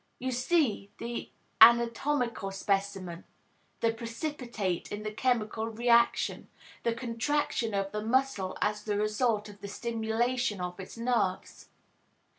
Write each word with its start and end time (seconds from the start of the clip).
You 0.17 0.31
see 0.31 0.89
the 0.97 1.29
anatomical 1.61 2.49
specimen, 2.49 3.23
the 3.81 3.93
precipitate 3.93 4.91
in 4.91 5.03
the 5.03 5.11
chemical 5.11 5.67
reaction, 5.67 6.47
the 6.81 6.95
contraction 6.95 7.75
of 7.75 7.91
the 7.91 8.01
muscle 8.01 8.57
as 8.63 8.83
the 8.83 8.97
result 8.97 9.47
of 9.47 9.61
the 9.61 9.67
stimulation 9.67 10.59
of 10.59 10.79
its 10.79 10.97
nerves. 10.97 11.67